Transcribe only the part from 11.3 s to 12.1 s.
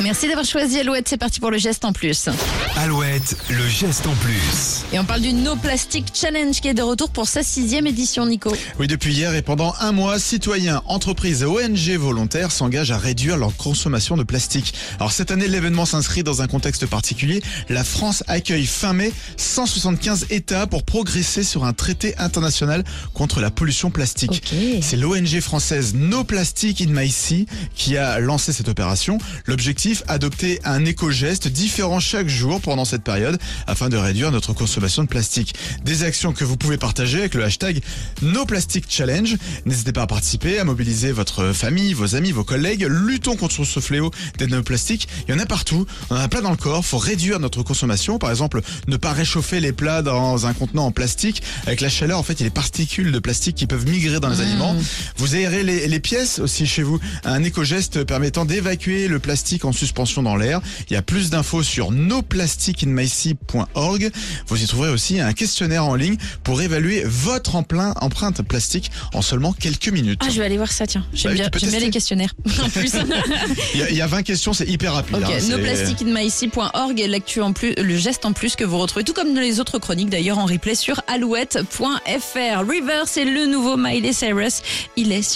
et ONG